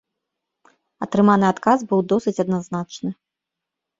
[1.05, 3.09] Атрыманы адказ быў досыць адназначны.